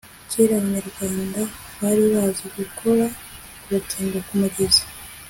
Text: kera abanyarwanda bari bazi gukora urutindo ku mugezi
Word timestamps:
kera 0.29 0.53
abanyarwanda 0.57 1.41
bari 1.81 2.03
bazi 2.13 2.45
gukora 2.57 3.05
urutindo 3.65 4.17
ku 4.25 4.33
mugezi 4.41 4.83